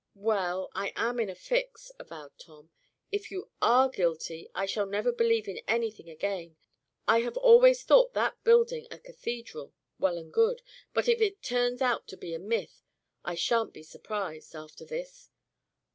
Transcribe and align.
"Well 0.15 0.71
I 0.73 0.93
am 0.95 1.19
in 1.19 1.29
a 1.29 1.35
fix," 1.35 1.91
avowed 1.99 2.39
Tom. 2.39 2.71
"If 3.11 3.29
you 3.29 3.51
are 3.61 3.87
guilty, 3.87 4.49
I 4.55 4.65
shall 4.65 4.87
never 4.87 5.11
believe 5.11 5.47
in 5.47 5.61
anything 5.67 6.09
again. 6.09 6.55
I 7.07 7.19
have 7.19 7.37
always 7.37 7.83
thought 7.83 8.15
that 8.15 8.43
building 8.43 8.87
a 8.89 8.97
cathedral: 8.97 9.73
well 9.99 10.17
and 10.17 10.33
good; 10.33 10.63
but 10.91 11.07
if 11.07 11.21
it 11.21 11.43
turns 11.43 11.83
out 11.83 12.07
to 12.07 12.17
be 12.17 12.33
a 12.33 12.39
myth, 12.39 12.81
I 13.23 13.35
shan't 13.35 13.73
be 13.73 13.83
surprised, 13.83 14.55
after 14.55 14.85
this. 14.85 15.29